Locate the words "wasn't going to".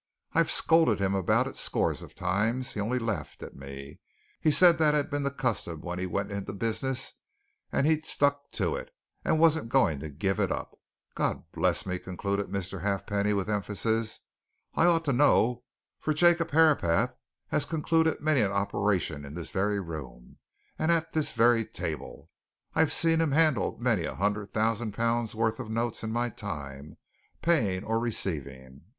9.39-10.09